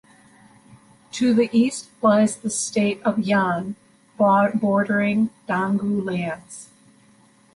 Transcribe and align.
To 1.11 1.31
the 1.31 1.47
east 1.51 1.91
lies 2.01 2.35
the 2.35 2.49
State 2.49 3.03
of 3.03 3.19
Yan 3.19 3.75
bordering 4.17 5.29
Donghu 5.47 6.03
lands. 6.03 6.69